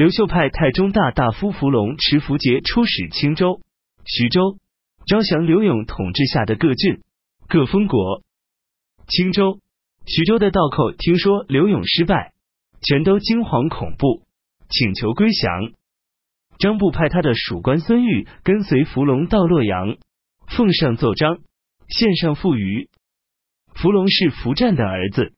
[0.00, 3.60] 刘秀派太中大大夫伏龙持符节出使青州、
[4.06, 4.56] 徐州，
[5.06, 7.02] 招降刘勇统治下的各郡、
[7.48, 8.22] 各封国。
[9.08, 9.60] 青州、
[10.06, 12.32] 徐州的道寇听说刘勇失败，
[12.80, 14.22] 全都惊惶恐怖，
[14.70, 15.72] 请求归降。
[16.58, 19.98] 张布派他的属官孙玉跟随伏龙到洛阳，
[20.48, 21.40] 奉上奏章，
[21.90, 22.88] 献上赋予。
[23.74, 25.34] 伏龙是伏战的儿子，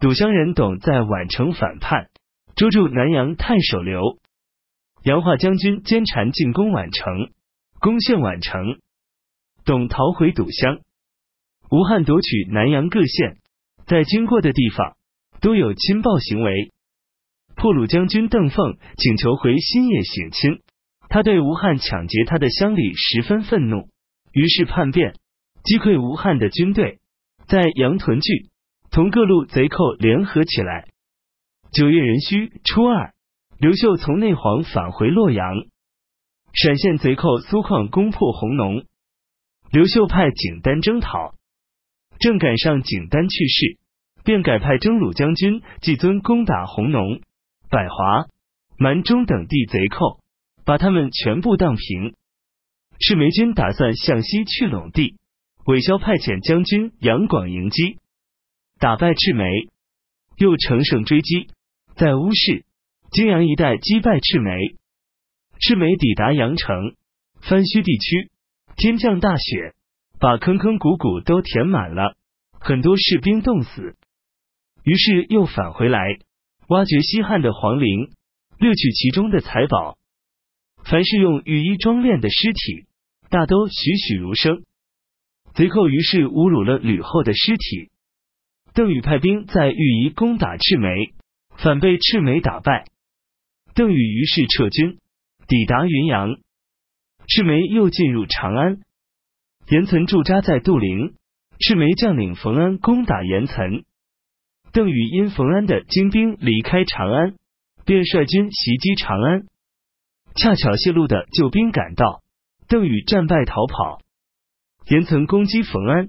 [0.00, 2.10] 堵乡人董在宛城反叛，
[2.60, 4.18] 捉住南阳太守刘。
[5.02, 7.32] 杨化将军奸禅进攻宛城，
[7.80, 8.78] 攻陷宛城，
[9.64, 10.80] 董逃回堵乡。
[11.70, 13.38] 吴汉夺取南阳各县，
[13.86, 14.94] 在经过的地方
[15.40, 16.70] 都有亲暴行为。
[17.56, 20.60] 破虏将军邓凤请求回新野省亲，
[21.08, 23.88] 他对吴汉抢劫他的乡里十分愤怒，
[24.34, 25.14] 于是叛变，
[25.64, 26.98] 击溃吴汉的军队，
[27.46, 28.50] 在杨屯聚，
[28.90, 30.89] 同各路贼寇联合起来。
[31.72, 33.14] 九月壬戌初二，
[33.60, 35.54] 刘秀从内黄返回洛阳，
[36.52, 38.84] 陕县贼寇苏况攻破弘农，
[39.70, 41.34] 刘秀派景丹征讨。
[42.18, 43.78] 正赶上景丹去世，
[44.24, 47.20] 便改派征虏将军季尊攻打弘农、
[47.70, 48.26] 百华、
[48.76, 50.18] 蛮中等地贼寇，
[50.64, 52.16] 把他们全部荡平。
[52.98, 55.14] 赤眉军打算向西去陇地，
[55.66, 57.98] 韦骁派遣将军杨广迎击，
[58.80, 59.44] 打败赤眉，
[60.36, 61.46] 又乘胜追击，
[62.00, 62.64] 在乌市、
[63.12, 64.56] 泾阳一带击败赤眉。
[65.60, 66.94] 赤眉抵达阳城，
[67.42, 68.30] 番禺地区
[68.74, 69.74] 天降大雪。
[70.18, 72.16] 把坑坑谷谷都填满了，
[72.52, 73.96] 很多士兵冻死，
[74.82, 76.00] 于是又返回来，
[76.68, 78.10] 挖掘西汉的皇陵，
[78.58, 79.98] 掠取其中的财宝。
[80.82, 82.86] 凡是用羽衣装殓的尸体，
[83.28, 84.62] 大都栩栩如生。
[85.52, 87.90] 贼寇于是侮辱了吕后的尸体。
[88.72, 91.12] 邓禹派兵在御夷攻打赤眉，
[91.62, 92.86] 反被赤眉打败。
[93.74, 94.98] 邓禹于是撤军，
[95.46, 96.36] 抵达云阳。
[97.28, 98.80] 赤眉又进入长安。
[99.68, 101.14] 严岑驻扎在杜陵，
[101.58, 103.84] 赤眉将领冯安攻打严岑。
[104.72, 107.36] 邓禹因冯安的精兵离开长安，
[107.84, 109.46] 便率军袭击长安。
[110.34, 112.22] 恰巧泄露的救兵赶到，
[112.68, 114.00] 邓禹战败逃跑。
[114.86, 116.08] 严岑攻击冯安，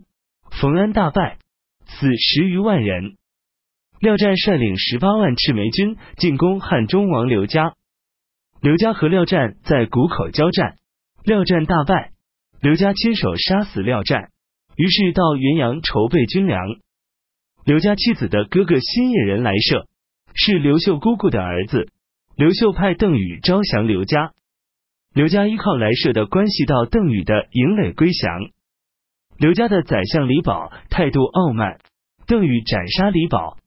[0.52, 1.38] 冯安大败，
[1.86, 3.18] 死十余万人。
[4.02, 7.76] 廖湛率领十八万赤眉军进攻汉中王刘家，
[8.60, 10.78] 刘家和廖湛在谷口交战，
[11.24, 12.10] 廖湛大败。
[12.62, 14.32] 刘家亲手杀死廖湛，
[14.76, 16.60] 于是到云阳筹备军粮。
[17.64, 19.86] 刘家妻子的哥哥新野人来射，
[20.34, 21.88] 是刘秀姑姑的儿子。
[22.36, 24.32] 刘秀派邓禹招降刘家，
[25.14, 28.50] 刘家依靠来射的关系到邓禹的营垒归降。
[29.38, 31.78] 刘家的宰相李宝态度傲慢，
[32.26, 33.60] 邓禹斩杀李宝。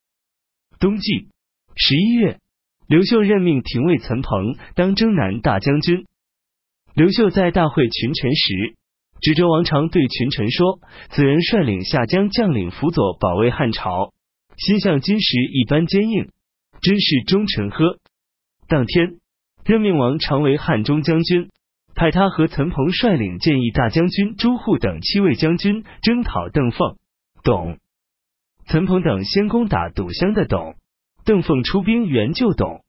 [0.84, 1.28] 冬季
[1.75, 2.41] 十一月，
[2.87, 6.05] 刘秀任命廷尉岑彭当征南大将军。
[6.95, 8.77] 刘秀在大会群臣时。
[9.23, 14.12] 指着王常对群臣说：“此人率领下江将领辅佐保卫汉朝，
[14.59, 16.28] 心像金石一般坚硬，
[16.83, 17.97] 真是忠臣呵。”
[18.69, 19.15] 当天
[19.65, 21.49] 任命王常为汉中将军，
[21.94, 26.99] 派他和岑彭率领建议大将军朱户等七位将军征讨邓凤、
[27.43, 27.78] 董、
[28.66, 30.76] 岑彭等，先攻打堵乡的董，
[31.25, 32.84] 邓凤出兵援救董，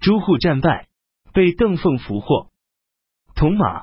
[0.00, 0.88] 朱户战败，
[1.32, 2.48] 被邓凤俘获。
[3.34, 3.82] 铜马、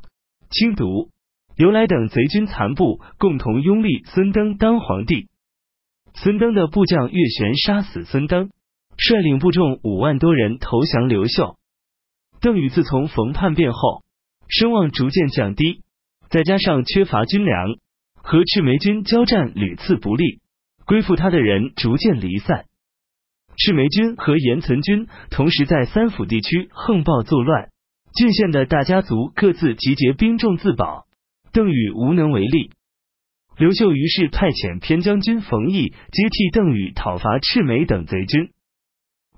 [0.50, 1.10] 青毒。
[1.58, 5.30] 由来等贼军残部共同拥立孙登当皇帝。
[6.14, 8.50] 孙登的部将岳玄杀死孙登，
[8.98, 11.56] 率领部众五万多人投降刘秀。
[12.42, 14.04] 邓禹自从冯叛变后，
[14.50, 15.82] 声望逐渐降低，
[16.30, 17.78] 再加上缺乏军粮，
[18.16, 20.42] 和赤眉军交战屡次不利，
[20.86, 22.66] 归附他的人逐渐离散。
[23.58, 27.70] 赤眉军和严岑军同时在三府地区横暴作乱，
[28.14, 31.06] 郡县的大家族各自集结兵众自保。
[31.54, 32.72] 邓禹无能为力，
[33.58, 38.52] 刘秀于是派遣偏将军冯异接替邓禹讨伐赤眉等贼军。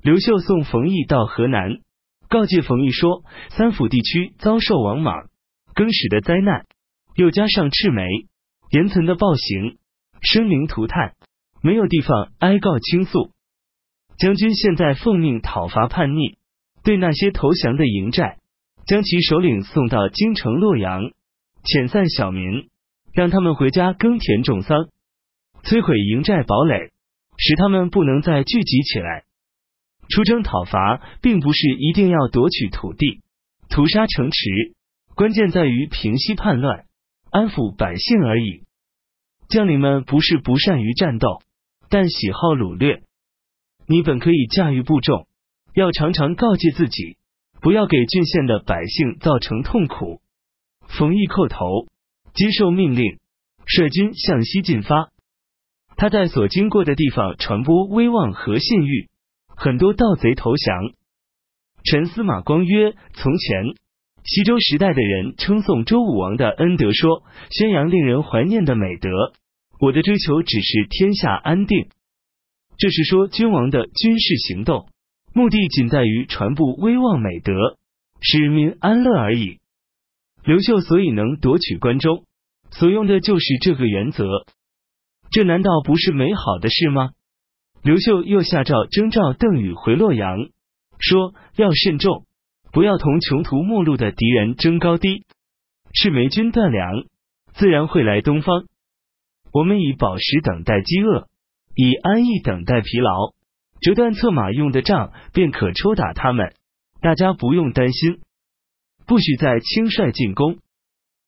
[0.02, 1.78] 刘秀送冯异到河南，
[2.28, 3.24] 告诫冯异说
[3.56, 5.30] ：“三府地区遭受王莽、
[5.76, 6.66] 更始的灾难，
[7.14, 8.04] 又加上赤眉、
[8.72, 9.78] 严岑的暴行，
[10.22, 11.14] 生灵涂炭，
[11.62, 13.32] 没有地方哀告倾诉。
[14.18, 16.38] 将军现在奉命讨伐叛逆，
[16.84, 18.38] 对那些投降的营寨，
[18.86, 21.12] 将其首领送到京城洛阳。”
[21.68, 22.70] 遣散小民，
[23.12, 24.88] 让他们回家耕田种桑，
[25.64, 26.92] 摧毁营寨堡垒，
[27.38, 29.26] 使他们不能再聚集起来。
[30.08, 33.22] 出征讨伐，并不是一定要夺取土地、
[33.70, 34.38] 屠杀城池，
[35.14, 36.86] 关键在于平息叛乱、
[37.30, 38.64] 安抚百姓而已。
[39.50, 41.42] 将领们不是不善于战斗，
[41.90, 43.04] 但喜好掳掠。
[43.88, 45.28] 你本可以驾驭部众，
[45.74, 47.18] 要常常告诫自己，
[47.62, 50.22] 不要给郡县的百姓造成痛苦。
[50.88, 51.88] 冯异叩头，
[52.34, 53.18] 接受命令，
[53.66, 55.10] 率军向西进发。
[55.96, 59.10] 他在所经过的地方传播威望和信誉，
[59.56, 60.94] 很多盗贼投降。
[61.84, 63.64] 陈司马光曰：“从前
[64.24, 69.10] 西周时代的人称颂周武王的恩德，说宣扬令人怀念的美德。
[69.80, 71.90] 我的追求只是天下安定。
[72.78, 74.88] 这是说君王的军事行动
[75.34, 77.54] 目的仅在于传播威望美德，
[78.22, 79.60] 使民安乐而已。
[80.44, 82.24] 刘秀所以能夺取关中，
[82.72, 84.26] 所用的就是这个原则。
[85.30, 87.12] 这难道不是美好的事吗？”
[87.84, 90.50] 刘秀又下诏征召邓禹回洛阳。
[91.00, 92.26] 说要慎重，
[92.72, 95.26] 不要同穷途末路的敌人争高低。
[95.94, 97.06] 赤眉军断粮，
[97.54, 98.66] 自然会来东方。
[99.52, 101.28] 我们以饱食等待饥饿，
[101.76, 103.34] 以安逸等待疲劳。
[103.82, 106.54] 折断策马用的杖，便可抽打他们。
[107.02, 108.20] 大家不用担心，
[109.06, 110.58] 不许再轻率进攻。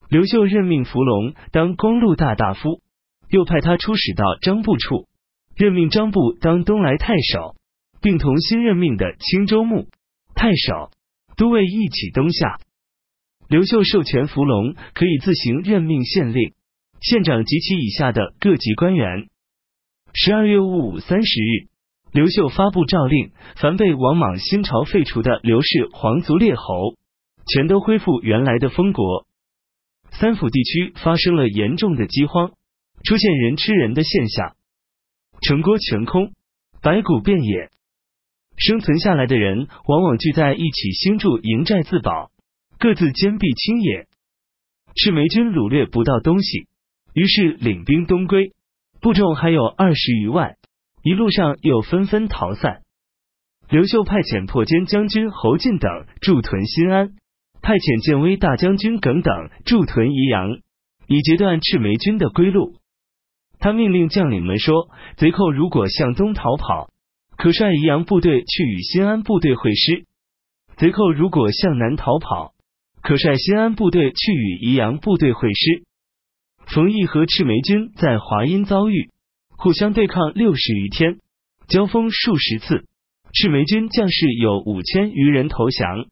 [0.09, 2.81] 刘秀任命伏龙当公路大大夫，
[3.29, 5.07] 又派他出使到张部处，
[5.55, 7.55] 任命张部当东莱太守。
[8.01, 9.89] 并同新任命的青州牧、
[10.33, 10.89] 太守、
[11.35, 12.57] 都尉一起东下。
[13.49, 16.53] 刘秀授权伏龙可以自行任命县令、
[17.01, 19.27] 县长及其以下的各级官员。
[20.13, 21.69] 十二月戊午三十日，
[22.11, 26.95] 刘秀发布诏令，凡被王莽新朝废除的刘氏皇族列侯，
[27.47, 29.27] 全都恢复原来的封国。
[30.11, 32.51] 三府地区发生了严重的饥荒，
[33.03, 34.55] 出现人吃人的现象，
[35.41, 36.33] 城郭全空，
[36.81, 37.69] 白骨遍野。
[38.57, 42.31] 生存下来的人往往聚在一起兴筑营寨自保，
[42.77, 44.07] 各自坚壁清野。
[44.95, 46.67] 赤眉军掳掠不到东西，
[47.13, 48.53] 于是领兵东归，
[49.01, 50.55] 部众还有二十余万，
[51.03, 52.81] 一路上又纷纷逃散。
[53.69, 57.15] 刘秀派遣破坚将军侯进等驻屯新安，
[57.61, 60.59] 派遣建威大将军耿等驻屯宜阳，
[61.07, 62.75] 以截断赤眉军的归路。
[63.59, 66.89] 他命令将领们说：贼寇如果向东逃跑。
[67.37, 70.03] 可率宜阳部队去与新安部队会师。
[70.75, 72.53] 贼寇如果向南逃跑，
[73.01, 75.83] 可率新安部队去与宜阳部队会师。
[76.71, 79.09] 冯毅和赤眉军在华阴遭遇，
[79.49, 81.17] 互相对抗六十余天，
[81.67, 82.85] 交锋数十次。
[83.33, 86.05] 赤眉军将士有五千余人投降。